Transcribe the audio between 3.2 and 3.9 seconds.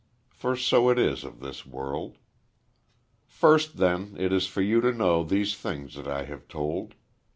First,